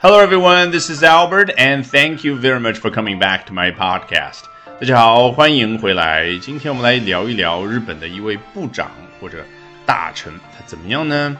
[0.00, 0.70] Hello, everyone.
[0.70, 4.42] This is Albert, and thank you very much for coming back to my podcast.
[4.80, 6.38] 大家好，欢迎回来。
[6.38, 9.44] 今天我们来聊一聊日本的一位部长或者
[9.86, 11.36] 大臣，他怎么样呢？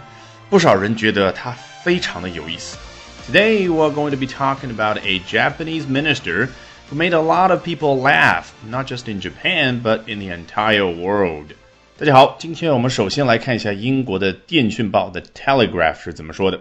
[0.48, 1.50] 不少人觉得他
[1.82, 2.78] 非常的有意思。
[3.30, 6.48] Today we're going to be talking about a Japanese minister
[6.90, 10.86] who made a lot of people laugh, not just in Japan, but in the entire
[10.86, 11.54] world.
[11.98, 16.60] 大家好，今天我们首先来看一下英国的电讯报的 Telegraph 是怎么说的。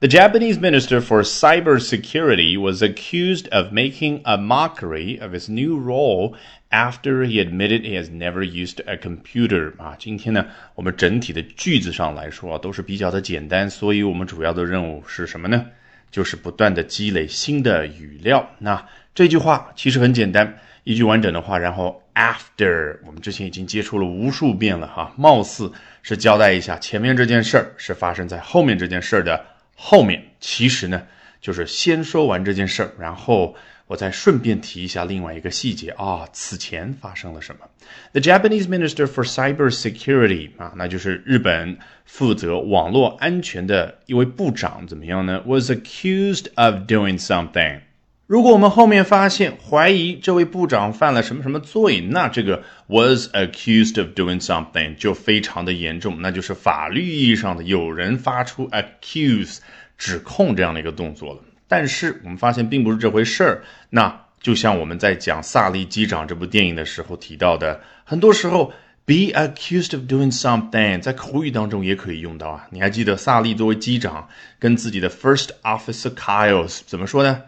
[0.00, 6.36] The Japanese Minister for Cybersecurity was accused of making a mockery of his new role
[6.70, 9.72] after he admitted he has never used a computer.
[9.76, 10.46] 啊，今天呢，
[10.76, 15.66] 我们整体的句子上来说啊，都是比较的简单，所以我们主要的任务是什么呢？
[16.12, 18.48] 就是不断的积累新的语料。
[18.60, 18.86] 那
[19.16, 25.72] 这句话其实很简单，一句完整的话，然后 after 我们之前已经接触了无数遍了哈，貌似
[26.04, 29.44] 是交代一下前面这件事儿是发生在后面这件事儿的。
[29.77, 31.03] 后面其实呢，
[31.41, 33.55] 就是先说完这件事儿，然后
[33.87, 37.67] 我再顺便提一下另外一个细节啊，此前发生了什么？
[38.13, 45.43] The Japanese Minister for Cybersecurity 啊，那就是日本负责网络安全的一位部长，怎么样呢？
[45.45, 47.81] Was accused of doing something。
[48.28, 59.60] 如果我们后面发现怀疑这位部长犯了什么什么罪，那这个 was accused of doing something 就非常的严重，那就是法律意义上的有人发出 accuse
[59.96, 61.40] 指控这样的一个动作了。
[61.68, 63.62] 但是我们发现并不是这回事儿。
[63.88, 68.74] 那就像我们在讲《萨利机长》这部电影的时候提到的，很多时候
[69.06, 72.66] be accused of doing something 在口语当中也可以用到啊。
[72.68, 77.40] 你还记得萨利作为机长跟自己的 first officer Kyles 怎么说呢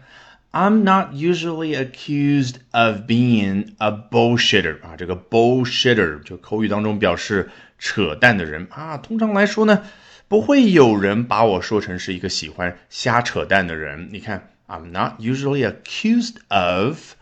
[0.52, 8.96] ？I'm not usually accused of being a bullshitter 啊，这个 bullshitter 就口语当中表示扯淡的人啊。
[8.96, 9.82] 通常来说呢，
[10.28, 14.08] 不会有人把我说成是一个喜欢瞎扯淡的人。
[14.10, 17.14] 你看，I'm not usually accused of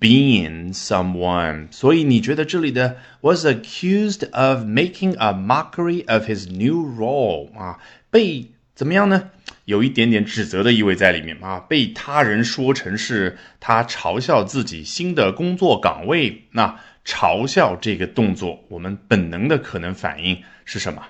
[0.00, 1.70] being someone。
[1.70, 7.78] 所以你觉得这里的 was accused of making a mockery of his new role 啊，
[8.10, 9.30] 被怎么样呢？
[9.65, 16.43] 有一点点指责的意味在里面啊，被他人说成是他嘲笑自己新的工作岗位。
[16.51, 21.01] 那嘲笑这个动作，我们本能的可能反应是什么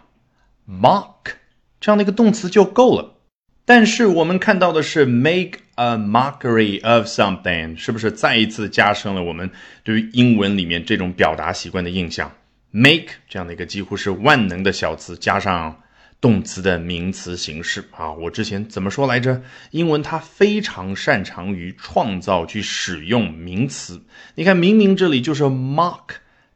[0.69, 1.33] ？mock
[1.81, 3.15] 这样的一个动词就够了。
[3.65, 9.49] 但是我们看到的是 make a mockery of something，是不是再一次加深了我们
[9.83, 12.31] 对于英文里面这种表达习惯的印象
[12.71, 15.79] ？make 这样的一个几乎是万能的小词加上。
[16.23, 19.41] 动词的名词形式啊，我之前怎么说来着？
[19.71, 24.01] 英文它非常擅长于创造去使用名词。
[24.35, 25.99] 你看，明明这里就是 mock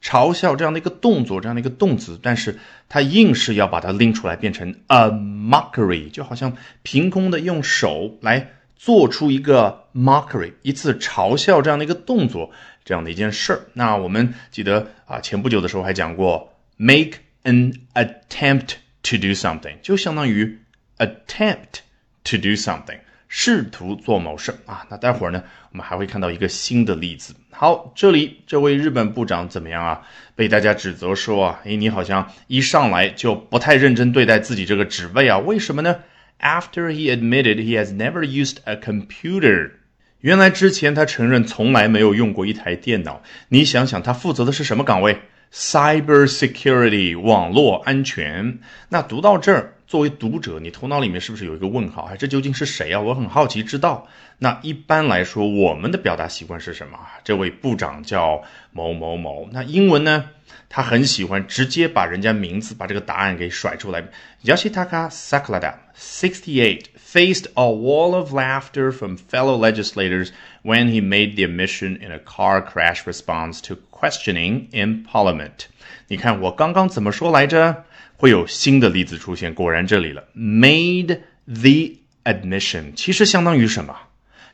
[0.02, 2.58] 嘲笑这样的一个动作，这样的一个动词，但是
[2.88, 12.52] 它硬是要把它拎出来变成 a mockery，就好像凭空的用手来做出一个 mockery，一次嘲笑这样的一个动作，
[12.86, 13.60] 这样的一件事儿。
[13.74, 18.76] 那我们记得啊，前不久的时候还讲过 make an attempt。
[19.09, 20.59] To do something 就相当于
[20.97, 21.79] attempt
[22.25, 24.85] to do something，试图做某事啊。
[24.90, 25.41] 那待会儿呢，
[25.72, 27.34] 我们还会看到一个新的例子。
[27.51, 30.01] 好，这里这位日本部长怎么样啊？
[30.35, 35.38] 被大家指责说啊，诶，你好像一上来就不太认真对待自己这个职位啊？
[35.38, 36.03] 为什么呢
[36.41, 39.72] ？After he admitted he has never used a computer，
[40.19, 43.24] 原来之前他承认从来没有用过一台电脑。
[43.47, 45.22] 你想想，他负责的是什么岗位
[45.53, 48.59] ？Cyber security 网络安全。
[48.90, 52.09] 那读到这儿，作为读者，你头脑里面是不是有一个问号？
[52.12, 53.00] 哎，这究竟是谁啊？
[53.00, 54.07] 我很好奇知道。
[54.40, 57.00] 那一般来说，我们的表达习惯是什么？
[57.24, 59.50] 这位部长叫某某某。
[59.52, 60.30] 那英文呢？
[60.69, 64.03] 他很喜欢直接把人家名字、把这个答案给甩出来。
[64.45, 70.31] Yoshitaka Sakurada, sixty-eight, faced a wall of laughter from fellow legislators
[70.62, 75.67] when he made the admission in a car crash response to questioning in Parliament。
[76.09, 77.84] 你看我刚刚怎么说来着？
[78.17, 79.53] 会有新的例子出现。
[79.53, 83.97] 果然这里了，made the admission，其实相当于什么？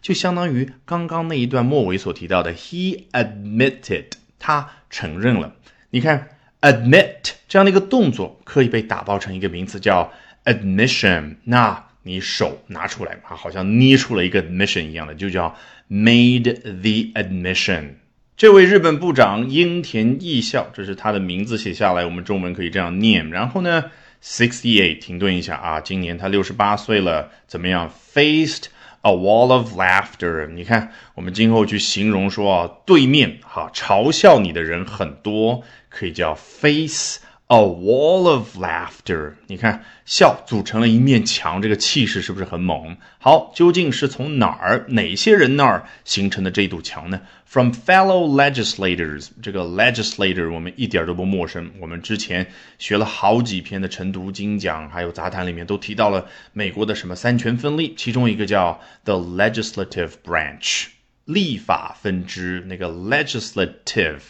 [0.00, 4.06] 就相当于刚刚那一段末尾所提到的，he admitted，
[4.38, 5.55] 他承认了。
[5.94, 6.28] 你看
[6.62, 10.12] ，admit 这样的一个动作可以被打包成一个名词叫
[10.44, 11.36] admission。
[11.44, 15.56] 那你手拿出来啊，好像捏出了一个 admission 一样的，就叫
[15.88, 17.90] made the admission。
[18.36, 23.30] 这位日本部长樱田义孝，这是他的名字写下来，我们中文可以这样念。
[23.30, 23.92] 然后呢
[24.24, 28.63] ，sixty eight，停顿一下啊，今年他六十八岁了，怎么样？Faced
[29.03, 30.47] a wall of laughter。
[30.47, 42.98] 你看，我们今后去形容说啊，对面哈嘲笑你的人很多，可以叫 face A wall of laughter，你看，笑组成了一面墙，这个气势是不是很猛？
[43.19, 52.48] 好，究竟是从哪儿、哪些人那儿形成的这堵墙呢？From fellow legislators，这个 legislator 我们一点都不陌生，我们之前
[52.80, 60.86] 学了好几篇的晨读精讲，还有杂谈里面都提到了美国的什么三权分立，其中一个叫 the legislative branch，
[61.25, 64.22] 立法分支，那个 legislative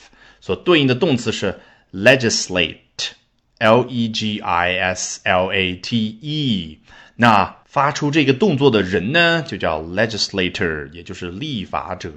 [0.41, 1.59] 所对应的动词是
[1.93, 2.77] legislate。
[3.63, 6.79] L E G I S L A T E，
[7.15, 12.11] 那发出这个动作的人呢，就叫 legislator，也就是立法者。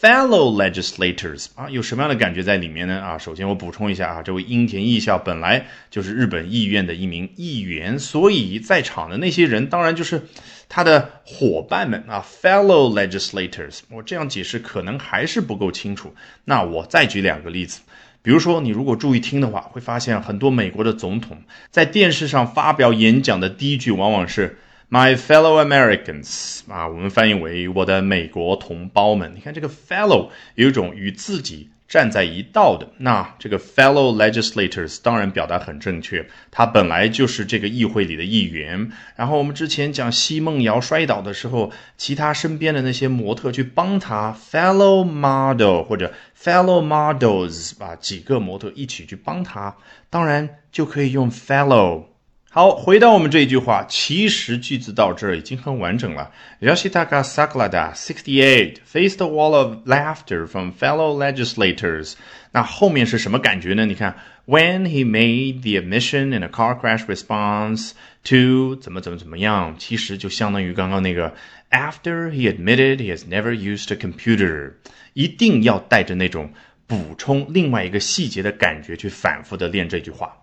[0.00, 3.00] Fellow legislators 啊，有什么样的感觉在里面呢？
[3.00, 10.22] 啊，首先我补充一下啊，这位樱田义孝本来就是日本议院的一名议员，所以在场的那些人当然就是
[10.70, 12.24] 他的伙伴们啊。
[12.42, 16.14] Fellow legislators，我这样解释可能还是不够清楚，
[16.46, 17.82] 那我再举两个例子。
[18.26, 21.38] 比如说，你如果注意听的话，会发现很多美国的总统
[21.70, 24.58] 在电视上发表演讲的第一句往往是
[24.90, 29.30] “My fellow Americans” 啊，我们翻译为“我的美国同胞们”。
[29.36, 31.70] 你看这个 “fellow” 有一种与自己。
[31.88, 38.90] 站在一道的那这个 fellow legislators 当然表达很正确，他本来就是这个议会里的议员。
[39.14, 49.76] 然后我们之前讲奚梦瑶摔倒的时候，其他身边的那些模特去帮他 fellow model 或者 fellow models 啊，几个模特一起去帮他，
[50.10, 52.15] 当然就可以用 fellow。
[52.55, 56.31] 好，回到我们这一句话，其实句子到这儿已经很完整了。
[56.59, 62.15] Yoshitaka Sakurada, sixty-eight, faced a wall of laughter from fellow legislators。
[62.51, 63.85] 那后面是什么感觉呢？
[63.85, 67.91] 你看，When he made the admission in a car crash response
[68.25, 71.33] to 怎么怎么怎么样，其实就相当于刚刚那个
[71.69, 74.73] After he admitted he has never used a computer，
[75.13, 76.51] 一定要带着那种
[76.85, 80.33] 补充另外一个细节的感觉去反复的练这句话。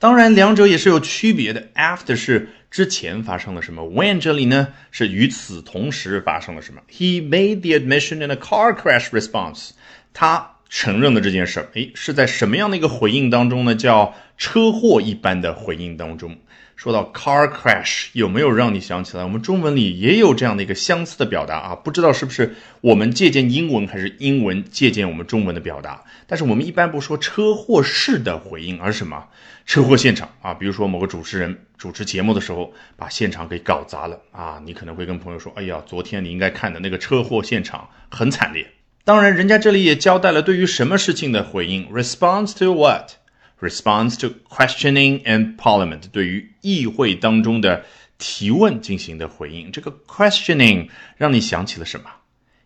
[0.00, 1.68] 当然，两者也是有区别的。
[1.74, 6.80] After 是之前发生了什么，When 这里呢是与此同时发生了什么。
[6.90, 9.72] He made the admission in a car crash response。
[10.14, 11.68] 他承认了这件事儿。
[11.74, 13.74] 诶，是在什么样的一个回应当中呢？
[13.74, 16.38] 叫车祸一般的回应当中。
[16.80, 19.22] 说到 car crash，有没有让你想起来？
[19.22, 21.74] 我们中文里也有这样的一个相似的表达啊？
[21.74, 26.02] 不知道是不是我们借鉴英文，还是英文借鉴我们中文的表达？
[26.26, 29.26] 但是我们一般不说车祸式的回应，而什么？
[29.66, 30.54] 车祸现场啊？
[30.54, 34.58] 比如说某个主持人主持节目的时候，把现场给搞砸了啊！
[34.64, 38.66] 你可能会跟朋友说：“哎呀，昨天你应该看的那个车祸现场很惨烈。”
[39.04, 43.19] 当然，人家这里也交代了对于什么事情的回应：response to what？
[43.59, 47.85] what？response to questioning in Parliament，对于议会当中的
[48.17, 49.71] 提问进行的回应。
[49.71, 52.05] 这个 questioning 让你想起了什么？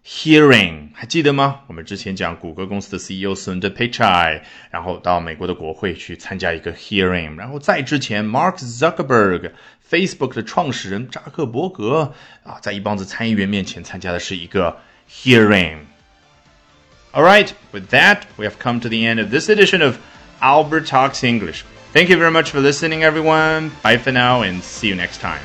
[0.05, 1.61] Hearing 还记得吗？
[1.67, 12.13] 我们之前讲谷歌公司的 CEO Sundar Pichai，然后到美国的国会去参加一个 hearing，然后在之前 Mark Zuckerberg，Facebook 的创始人扎克伯格
[12.43, 19.97] 啊，在一帮子参议员面前参加的是一个 hearing。All right, with that, we have come to the end of this edition of
[20.43, 21.63] Albert Talks English.
[21.93, 23.71] Thank you very much for listening, everyone.
[23.83, 25.41] Bye for now and see you next time.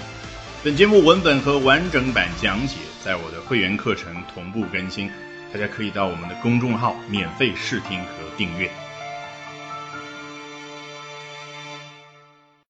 [0.62, 5.10] 本节目文本和完整版讲解在我的会员课程同步更新，
[5.52, 8.70] 大家可以到我们的公众号免费试听和订阅。